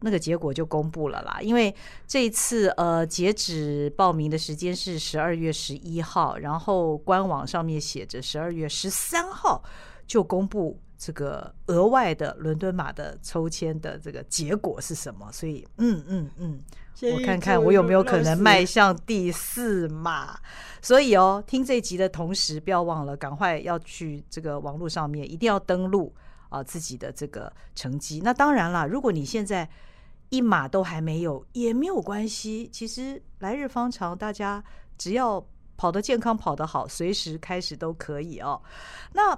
[0.00, 1.38] 那个结果就公布了啦。
[1.40, 1.74] 因为
[2.08, 9.62] 这一次呃，截止报名的时间是十二月十一号，然后官网上面写着十二月十三号
[10.08, 15.28] 就公布这个额外的伦敦马的抽签的这个结果是什么。
[15.32, 16.62] 所以，嗯嗯嗯。
[17.12, 20.38] 我看看我有没有可能迈向第四马，
[20.80, 26.14] 所以哦，听这集的同时，不要忘了赶快要去这个网络上面，一定要登录
[26.48, 28.20] 啊自己的这个成绩。
[28.22, 29.68] 那当然啦，如果你现在
[30.28, 32.68] 一码都还没有，也没有关系。
[32.70, 34.62] 其实来日方长，大家
[34.96, 35.44] 只要
[35.82, 38.62] 跑得健康、跑得好，随时开始都可以哦。
[39.14, 39.36] 那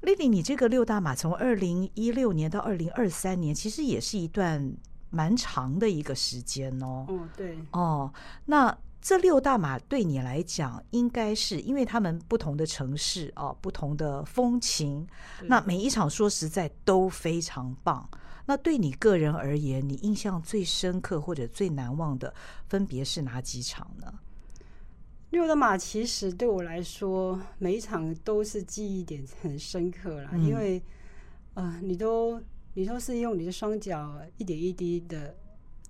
[0.00, 4.74] 丽丽，你这个六大马从二零一六年到二零二三年，其实也是一段。
[5.10, 7.06] 蛮长的一个时间哦。
[7.06, 7.56] 哦，对。
[7.70, 8.12] 哦，
[8.46, 15.06] 那这六大马对你来讲，应该是因为他们不同的城市哦，不同的风情。
[15.42, 18.08] 那每一场说实在都非常棒。
[18.44, 22.34] 那对你个人而言，你印象最深刻或者最难忘的，
[22.66, 24.12] 分别是哪几场呢？
[25.34, 30.82] 六的马其实对我来说，每一场都是记忆点很深刻啦，嗯、因为
[31.52, 32.40] 呃，你都。
[32.76, 35.32] 你都是用你的双脚一点一滴的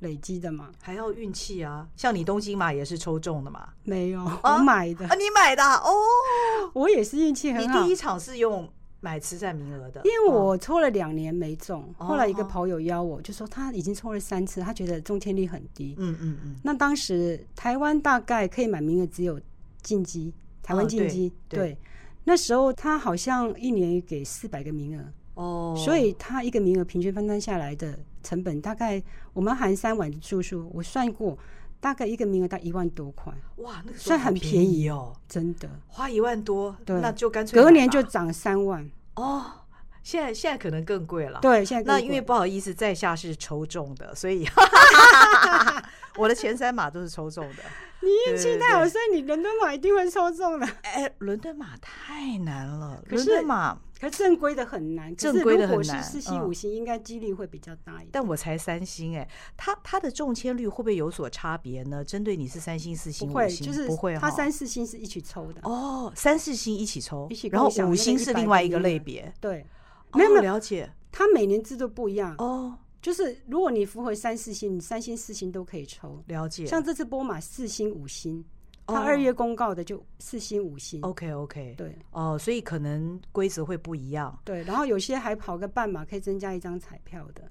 [0.01, 0.71] 累积的嘛？
[0.83, 1.89] 还要运气啊！
[1.97, 3.71] 像你东京马也是抽中的嘛？
[3.85, 5.15] 没有，我买的啊！
[5.15, 5.91] 你买的哦，
[6.75, 7.81] 我也是运气很好。
[7.81, 8.71] 你第一场是用
[9.05, 15.95] 买慈善名额的，因为我抽了两年没中，后来一个跑友邀我，就说他已经抽了三次，他觉得中签率很低。
[15.99, 16.57] 嗯嗯嗯。
[16.63, 19.39] 那当时台湾大概可以买名额只有
[19.83, 21.31] 进击，台湾进击。
[21.51, 21.77] 对，
[22.25, 25.05] 那时候他好像一年给四百个名额。
[25.35, 29.03] 哦，oh, 所以他一个名额平均分摊下来的成本，大概
[29.35, 31.37] 我们含三晚的住宿，我算过，
[31.85, 33.31] 大概一个名额大概一万多块。
[33.57, 39.23] 哇，那个算很便宜哦，真的花一万多，对，那就干脆隔年就涨三万哦。
[39.23, 39.43] Oh.
[40.03, 44.49] 现在现在可能更贵了，对，现在那因为不好意思，在下是抽中的，所以
[46.17, 47.63] 我的前三码都是抽中的。
[48.01, 50.67] 你运气太好，所以你伦敦马一定会抽中的。
[50.83, 56.03] 哎，伦敦马太难了，伦敦马可是正规的很难，正规的很难。
[56.03, 58.09] 四星五星应该几率会比较大一点。
[58.13, 62.05] 但我才三星，哎，它它的中签率会不会有所差别呢？
[62.05, 69.65] 针对你是三星、四星、五星，就是不会，它三四星是一起抽的哦，三四星一起抽，一起然后五星是另外一个类别，对。
[70.13, 72.79] 没有没有了解，它每年制度不一样哦。
[73.01, 76.23] 就是如果你符合三四星，你三星四星都可以抽。
[76.27, 76.65] 了解。
[76.67, 78.45] 像这次波马四星五星，
[78.87, 81.01] 它二月公告的就四星五星。
[81.03, 81.75] OK OK。
[81.77, 81.97] 对。
[82.11, 84.39] 哦，所以可能规则会不一样。
[84.45, 87.43] 对，然后有些还跑个半马可以增加一张彩票的。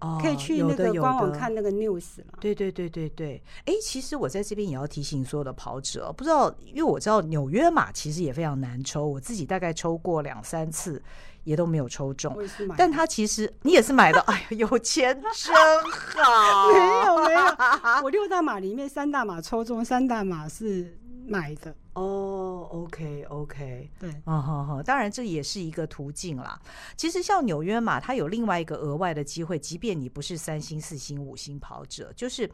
[0.00, 0.18] 哦。
[0.22, 2.38] 可以去那个官网看那个 news 了。
[2.40, 3.42] 对对对对对。
[3.64, 11.02] 哎，其实我在这边也要提醒所有的跑者，不知道，因为我知道纽约马其实也非常难抽，我自己大概抽过两三次。
[11.46, 12.36] 也都没有抽中，
[12.76, 16.72] 但他其实你也是买的， 哎呀，有钱真好。
[16.72, 17.40] 没有没有，
[18.02, 21.72] 我六大码里面三大码抽中，三大码是买的。
[21.92, 26.60] 哦，OK OK，对，嗯哼哼，当然这也是一个途径啦。
[26.96, 32.50] 其实像纽约马，它有另外一个额外的机会，即便你不是三星、四星、五星跑者，就是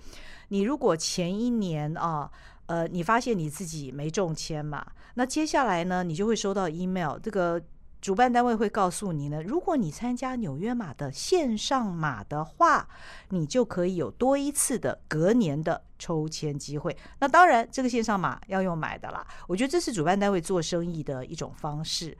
[0.48, 2.30] 你如果前一年啊，
[2.66, 7.58] 呃，你发现你自己没中签嘛，那接下来呢，你就会收到 email 这个。
[8.02, 12.88] 主办单位会告诉你呢，如果你参加纽约马的线上马的话，
[13.28, 16.94] 你就可以有多一次的隔年的抽签机会。
[17.20, 19.24] 那当然，这个线上马要用买的啦。
[19.46, 22.18] 我觉得这是主办单位做生意的一种方式。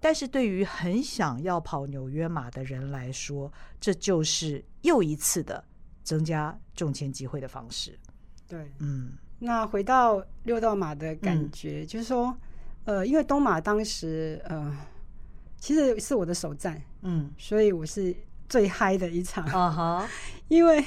[0.00, 5.64] 但是对于很想要跑纽约马的人来说，这就是又一次的
[6.04, 7.98] 增加中签机会的方式。
[8.46, 9.14] 对，嗯。
[9.40, 12.36] 那回到六道马的感觉，嗯、就是说，
[12.84, 14.72] 呃，因为东马当时，呃。
[15.64, 18.14] 其实是我的首战，嗯，所以我是
[18.50, 20.08] 最嗨的一场，啊哈，
[20.48, 20.84] 因为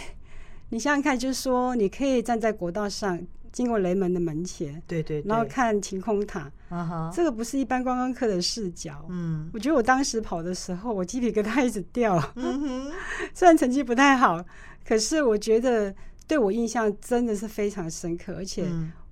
[0.70, 3.20] 你想想看，就是说你可以站在国道上，
[3.52, 12.92] 经过雷门的门前，对对，然后看晴空塔，啊哈，这个不是一般观光客的视角，嗯，我觉得我当时跑的时候，我鸡皮疙瘩一直掉，嗯哼，
[13.34, 14.46] 虽然成绩不太好，
[14.88, 15.92] 可是我觉得
[16.28, 18.68] 对我印象真的是非常深刻，而且。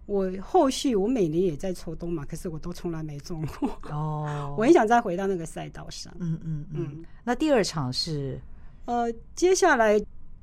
[0.06, 3.70] 我后续我每年也在抽东马，可是我都从来没中过。
[3.89, 6.13] 哦， 我很想再回到那个赛道上。
[6.20, 7.04] 嗯嗯嗯。
[7.24, 8.39] 那第二场是，
[8.86, 10.00] 呃，接下来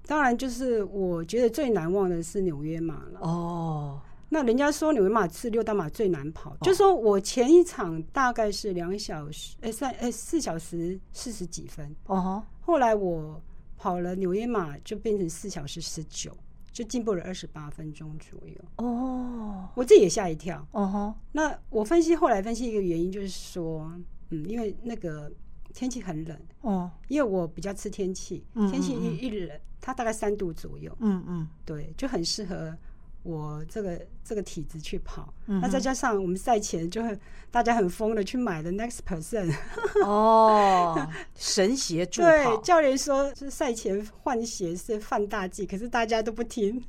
[0.07, 3.21] 当然就是我觉得最难忘的是纽约马了。
[3.21, 11.95] 哦，那人家说纽约马是六大马最难跑，就说我前一场大概是两小时，呃三呃四小时四十几分。
[12.07, 13.41] 哦，后来我
[13.77, 16.37] 跑了纽约马就变成四小时十九。
[16.73, 18.57] 就进步了二十八分钟左右。
[18.77, 20.67] 哦，我自己也吓一跳。
[20.73, 21.15] 哦。
[21.33, 23.93] 那我分析后来分析一个原因，就是说，
[24.31, 25.31] 嗯，因为那个
[25.75, 26.39] 天气很冷。
[26.63, 32.77] 哦，因为我比较吃天气，天气一一冷，它大概三度左右，嗯嗯，对，就很适合
[33.23, 35.33] 我这个这个体质去跑。
[35.47, 37.19] 那再加上我们赛前就会
[37.51, 39.55] 大家很疯的去买的 Next Percent，
[40.05, 42.29] 哦，神鞋助跑。
[42.29, 46.83] 对，教练说是赛前换鞋是犯大忌，可是大家都不听。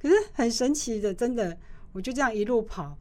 [0.00, 1.56] 可是很神奇的，真的，
[1.92, 2.96] 我就这样一路跑，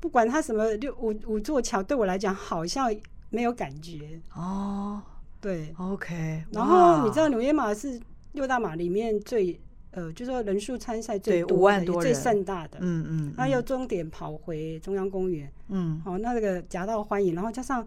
[0.00, 2.94] 不管它什么六五五座桥，对我来讲好像
[3.30, 5.02] 没有感觉哦。
[5.40, 6.44] 对，OK。
[6.52, 8.00] 然后你知道纽约马是
[8.32, 9.60] 六大马里面最
[9.92, 12.78] 呃，就是说人数参赛最多的、最盛大的。
[12.80, 13.34] 嗯嗯。
[13.36, 15.50] 那又终点跑回中央公园。
[15.68, 16.02] 嗯。
[16.04, 17.86] 好，那这个夹道欢迎，然后加上。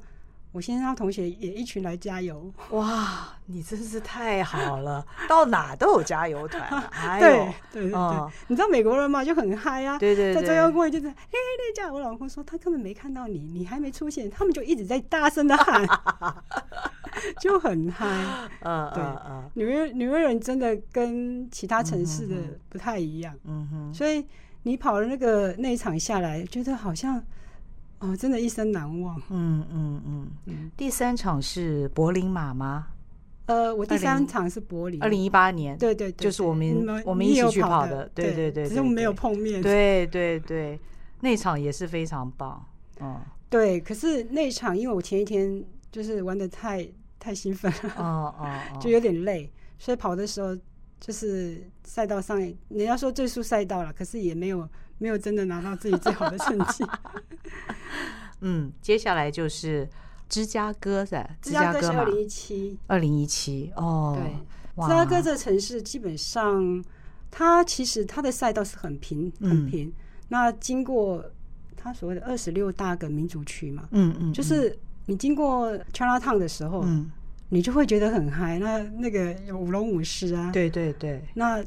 [0.51, 3.27] 我先生同学也一群来加油，哇！
[3.45, 6.89] 你真是太好了，到哪都有加油团、啊。
[6.95, 7.29] 哎对
[7.73, 9.99] 对对你知道美国人嘛，就很嗨啊。
[9.99, 11.93] 对对对，在中央公园就是嘿嘿那加油。
[11.95, 15.85] 我老公说他根本没看到你，你还没出现，他们就一直在大声的喊，
[17.39, 18.07] 就很嗨。
[18.61, 19.03] 嗯对
[19.53, 22.35] 纽约纽约人真的跟其他城市的
[22.69, 23.37] 不太一样。
[23.45, 24.25] 嗯哼，所以
[24.63, 27.23] 你跑了那个那一场下来，觉得好像。
[27.99, 29.15] 哦，真的，一生难忘。
[29.29, 30.71] 嗯嗯嗯嗯。
[30.75, 32.87] 第三场是柏林马吗？
[33.45, 35.77] 呃，我第三场是柏林，二零一八年。
[35.77, 38.07] 对对，就是我们我们一起去跑的。
[38.13, 39.61] 对对对，只是我们没有碰面。
[39.61, 40.77] 对对对，
[41.21, 42.63] 那场也是非常棒。
[42.99, 43.17] 嗯，
[43.49, 43.79] 对。
[43.79, 46.85] 可是那场，因为我前一天就是玩的太
[47.25, 50.55] 太兴奋了，哦哦， 就有点累，所以跑的时候
[50.99, 54.67] 就是赛道上，人家说最速赛道了，可是也没有。
[54.97, 56.81] 没有真的拿到自己最好的成绩。
[58.39, 59.85] 嗯，接下来就是
[60.29, 64.17] 芝加哥的芝加哥是二零一七，二零一七哦。
[64.17, 66.81] 对，芝加哥这个城市基本上，
[67.29, 69.89] 它其实它的赛道是很平很平。
[69.89, 69.93] 嗯、
[70.29, 71.21] 那经过
[71.75, 77.11] 它所谓的二十六大个民族区嘛，嗯嗯，就是你经过 Chinatown 的时候，嗯，
[77.49, 78.59] 你就会觉得很嗨。
[78.59, 81.63] 那那个有舞龙舞狮啊，对对对，那。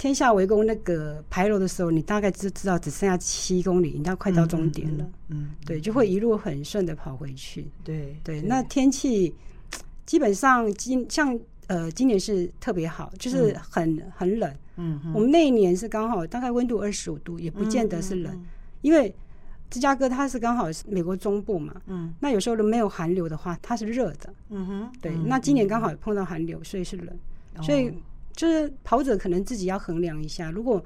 [0.00, 5.04] 天下围攻那个牌楼的时候，你大概就知道只剩下七公里，你要快到终点了。
[5.28, 7.66] 嗯，嗯对，就会一路很顺的跑回去。
[7.84, 9.34] 对对，那天气
[10.06, 14.50] 基本上今像呃今年是特别好，就是很、嗯、很冷。
[14.76, 18.46] 嗯，我们那一年是刚好大概温度二十五度，也不见得是冷，嗯嗯嗯、
[18.80, 19.14] 因为
[19.70, 21.74] 芝加哥它是刚好是美国中部嘛。
[21.86, 24.34] 嗯，那有时候都没有寒流的话，它是热的。
[24.50, 27.16] 嗯哼，对，那今年刚好碰到寒流，所以是冷，
[27.56, 27.94] 哦、所以。
[28.32, 30.82] 就是跑者可能自己要衡量一下，如果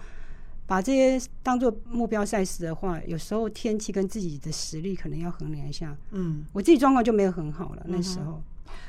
[0.67, 5.97] 把这些当做目标赛事的话，有时候天气跟自己的实力可能要衡量一下。
[6.11, 8.43] 嗯，我自己状况就没有很好了，那时候。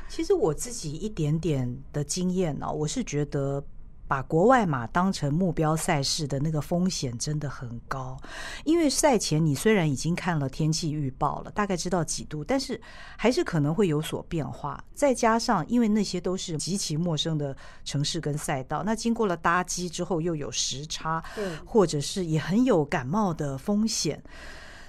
[0.08, 3.64] 其实我自己一点点的经验呢，我是觉得。
[4.08, 8.18] 把国外马当成目标赛事的那个风险真的很高，
[8.64, 12.80] 因为赛前你虽然已经看了天气预报了，大概知道几度，但是
[13.18, 14.84] 还是可能会有所变化。
[14.94, 24.24] 再加上因为那些都是极其陌生的城市跟赛道，那经过了搭机之后又有时差，对，或者是也很有感冒的风险。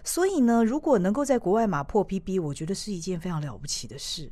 [0.05, 4.31] 所以呢，如果能够在国外马破 PB，我觉得是一件非常了不起的事。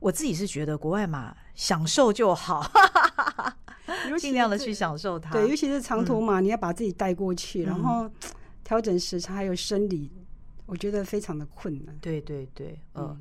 [0.00, 2.70] 我自己是觉得国外马享受就好。
[4.18, 8.10] 尽量的去享受它，对，尤其是长途马，你要把自己带过去，然后
[8.62, 10.10] 调整时差还有生理，
[10.66, 11.94] 我觉得非常的困难。
[12.00, 13.16] 对对对，嗯，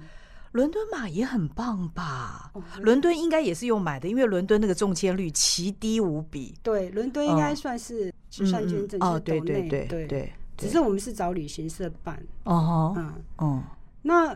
[0.54, 2.52] 伦敦马也很棒吧？
[2.80, 6.56] 伦敦应该也是用买的，因为伦敦那个中签率奇低无比。
[6.64, 12.24] 对，伦敦应该算是慈善捐赠，哦，对对对对，只是我们是找旅行社办。
[12.44, 13.64] 哦嗯嗯，
[14.02, 14.34] 那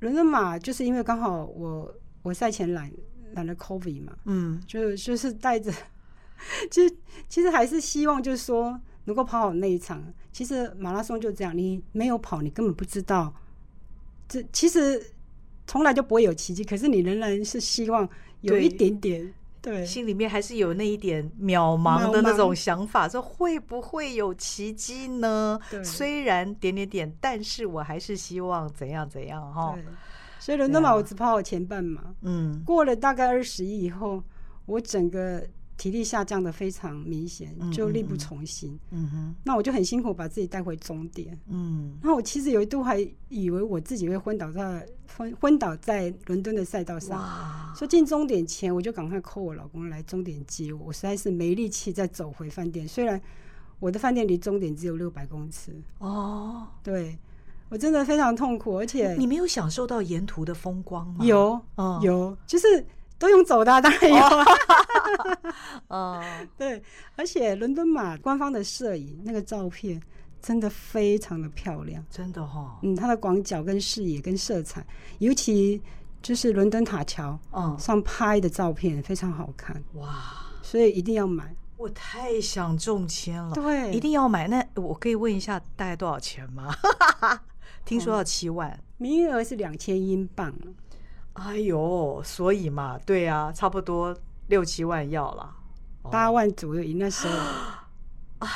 [0.00, 2.92] 伦敦马就是因为刚好我我赛前来。
[3.34, 5.72] 染了 COVID 嘛，嗯，就就是带着，
[6.70, 6.96] 其实
[7.28, 10.02] 其实还是希望就是说能够跑好那一场。
[10.32, 13.34] 其实马拉松就这样，你没有跑，你根本不知道。
[14.28, 15.12] 这其实
[15.66, 18.08] 从来就不会有奇迹，可是你仍然是希望
[18.42, 25.58] 有一点点，对，心里面还是有那一点渺茫的那种想法，说会不会有奇迹呢？
[25.68, 29.76] 对虽然点点点，但是我还是希望怎样怎样哈。
[30.40, 34.20] 所以伦敦马我只跑好前半马，嗯，过了大概二十一以后，
[34.66, 38.78] 我整个体力下降的非常明显，就力不从心。
[38.90, 41.38] 嗯哼，那我就很辛苦把自己带回终点。
[41.46, 42.98] 嗯，那我其实有一度还
[43.28, 47.18] 以为我自己会昏倒在昏昏倒在伦敦的赛道上。
[47.18, 47.72] 哇！
[47.76, 50.86] 所以进终点前，我就赶快 call 我老公来终点接我。
[50.86, 53.20] 我实在是没力气再走回饭店，虽然
[53.78, 55.74] 我的饭店离终点只有六百公尺。
[55.98, 57.18] 哦，对。
[57.70, 61.24] 我真的非常痛苦，而且你没有享受到沿途的风光吗？
[61.24, 62.84] 有，嗯、有，就是
[63.16, 64.18] 都用走的、啊，当然有。
[65.86, 66.22] 哦，
[66.58, 66.82] 对，
[67.16, 70.02] 而且伦敦马官方的摄影那个照片
[70.42, 72.78] 真的非常的漂亮，真的哈、哦。
[72.82, 74.84] 嗯，它的广角跟视野跟色彩，
[75.18, 75.80] 尤其
[76.20, 77.38] 就是伦敦塔桥
[77.78, 79.80] 上拍的照片，非常好看。
[79.94, 80.08] 哇！
[80.60, 81.54] 所以一定要买。
[81.76, 84.46] 我太想中签了，对，一定要买。
[84.48, 86.74] 那我可以问一下大概多少钱吗？
[87.84, 90.54] 听说要七万，嗯、名额是两千英镑。
[91.34, 94.16] 哎呦，所以嘛，对啊，差不多
[94.48, 95.54] 六七万要了，
[96.10, 96.82] 八万左右。
[96.98, 97.38] 那时候，
[98.40, 98.48] 哎，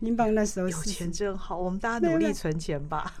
[0.00, 3.12] 英镑那时候有钱真好，我们大家努力存钱吧。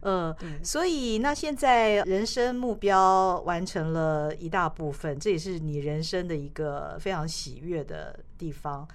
[0.00, 8.88] 呃，所以那现在人生目标完成了一大部分，这也是你人生的一个非常喜悦的地方。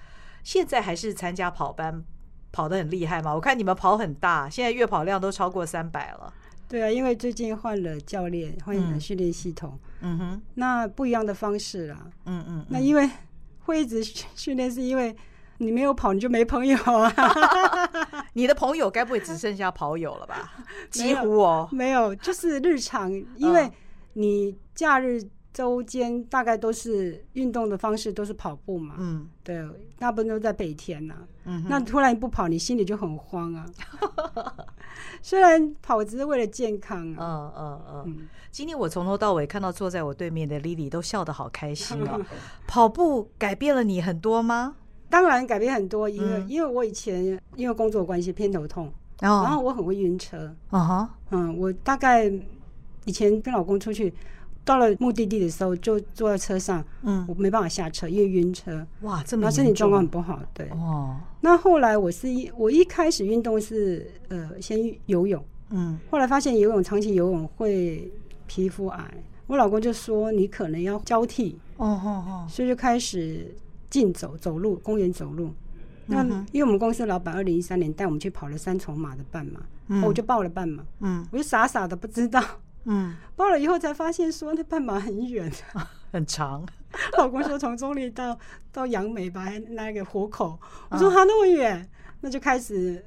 [0.44, 2.04] 现在还是参加跑班，
[2.52, 3.34] 跑得很厉害嘛？
[3.34, 6.34] 我看你们跑很大，现在月跑量都超过三百了。
[6.68, 13.10] 对啊，因为最近换了教练，换了训练系统，嗯哼，那不一样的方式啦，嗯嗯，那因为
[13.66, 15.16] 会一直训练，是因为。
[15.60, 17.12] 你没有跑，你就没朋友啊！
[18.34, 20.54] 你的朋友该不会只剩下跑友了吧？
[20.92, 23.68] 几乎哦，没有，就是日常，因为
[24.14, 25.20] 你假日
[25.58, 28.94] 周间大概都是运动的方式都是跑步嘛。
[29.00, 31.16] 嗯，对，大部分都在北田呐。
[31.46, 33.66] 嗯，那突然不跑，你心里就很慌啊。
[35.24, 37.18] 虽然跑只是为了健康啊。
[37.18, 38.28] 嗯嗯嗯。
[38.52, 42.24] 今天我从头到尾看到坐在我对面的 Lily 都笑得好开心哦。
[42.68, 44.76] 跑步改变了你很多吗？
[45.10, 48.86] 当然改变很多，因为、嗯、因为我以前因为工作关系偏头痛，
[49.22, 50.56] 哦、然后我很会晕车。
[50.70, 52.32] 啊、哈嗯，我大概
[53.06, 54.14] 以前跟老公出去，
[54.68, 58.86] 到了目的地的时候就坐在车上，嗯，我没办法下车，因为晕车。
[59.02, 60.68] 哇，这么然后身体状况很不好，对。
[60.72, 61.18] 哦。
[61.42, 68.12] 那后来我是一我一开始运动是呃先游泳，嗯，后来发现游泳长期游泳会
[68.46, 69.14] 皮肤癌，
[69.48, 71.58] 我老公就说你可能要交替。
[71.78, 72.46] 哦哦哦。
[72.50, 73.56] 所以就开始。
[73.90, 75.50] 竞走走路，公园走路。
[76.08, 80.84] 那因为我们公司老板二零一三年带我们去跑了三重马的半马，嗯、我就报了半马。
[81.00, 82.44] 嗯，我就傻傻的不知道。
[82.90, 85.52] 嗯，报了以后才发现说那半马很远，
[86.12, 86.66] 很长。
[87.18, 88.38] 老公说从中立到
[88.72, 90.58] 到杨梅吧，那个活口。
[90.90, 91.88] 我说他那么远，
[92.22, 93.04] 那就开始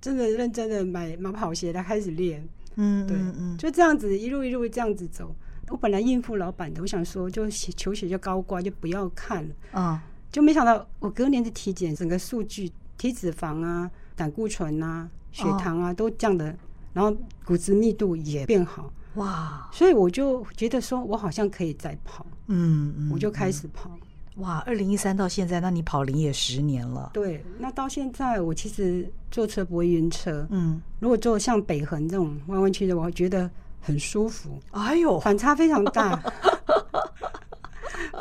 [0.00, 2.48] 真的认真的买买跑鞋来开始练。
[2.76, 5.34] 嗯，对，嗯，就这样子一路一路这样子走。
[5.68, 9.54] 我本来应付老板的，我想说就球鞋就高挂，就不要看了。
[9.72, 10.02] 啊。
[10.30, 16.56] 就没想到，我隔年的体检，整个数据，体脂肪啊、胆固醇啊、血糖啊都降的，
[16.92, 19.68] 然后骨质密度也变好，哇！
[19.72, 23.90] 所以我就觉得说，我好像可以再跑，嗯，嗯，我就开始跑，
[24.36, 24.58] 哇！
[24.66, 27.44] 二零一三到现在，那你跑龄也十年了，对。
[27.58, 33.50] 那到现在，我其实坐车不会晕车，嗯，如果坐像北横这种弯弯曲的，我会觉得
[33.80, 36.20] 很舒服，哎呦，反差非常大。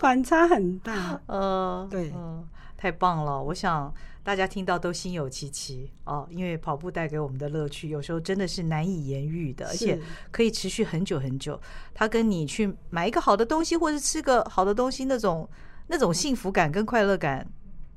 [0.01, 2.43] 反差很大，呃，对，嗯，
[2.83, 3.41] 太棒了！
[3.41, 9.97] 我想大家听到都心有戚戚哦，因为跑步带给我们的乐趣，有时候真的是难以言喻的，而且
[10.31, 11.57] 可以持续很久很久。
[11.93, 15.49] 它跟你去买一个好的东西，或是吃个好的东西，那种
[15.87, 17.47] 那种幸福感跟快乐感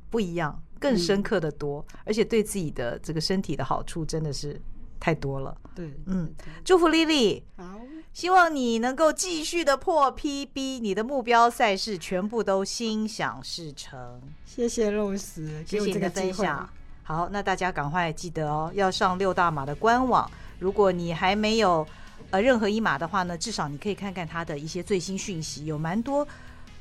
[0.09, 4.62] 不一样，更深刻的多，而且对自己的这个身体的好处真的是
[5.01, 5.61] 太多了。
[5.74, 6.32] 对，嗯，
[6.64, 7.43] 祝福 Lily。
[7.57, 7.80] 好。
[8.17, 14.19] 希望你能够继续的破 PB，你的目标赛事全部都心想事成。
[14.47, 16.67] 谢谢 Rose，谢谢你的分享。
[17.03, 20.31] 好，那大家赶快记得哦，要上六大马的官网。
[20.59, 21.87] 如果你还没有
[22.31, 26.27] 呃任何一马的话呢，至少你可以看看它的一些最新讯息，有蛮多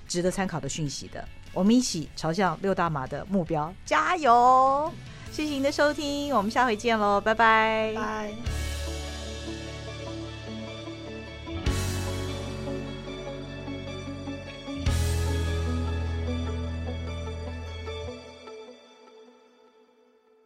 [0.07, 1.21] 值得参考的讯息的。
[1.51, 4.89] 我们一起朝向六大马的目标加油！
[5.33, 7.93] 谢谢您的收听，我们下回见喽，拜拜。
[7.93, 8.74] 拜。